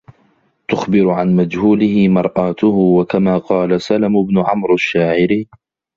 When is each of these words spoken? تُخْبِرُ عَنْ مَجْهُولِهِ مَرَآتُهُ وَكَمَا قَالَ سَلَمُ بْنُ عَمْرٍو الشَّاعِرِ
تُخْبِرُ 0.67 1.09
عَنْ 1.09 1.35
مَجْهُولِهِ 1.35 2.07
مَرَآتُهُ 2.07 2.67
وَكَمَا 2.67 3.37
قَالَ 3.37 3.81
سَلَمُ 3.81 4.23
بْنُ 4.25 4.37
عَمْرٍو 4.39 4.73
الشَّاعِرِ 4.73 5.45